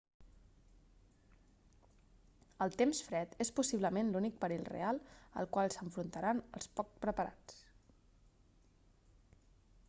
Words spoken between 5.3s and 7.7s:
al qual s'enfrontaran els poc preparats